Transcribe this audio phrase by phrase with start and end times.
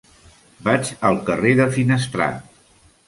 [0.67, 2.61] Vaig al carrer de Finestrat.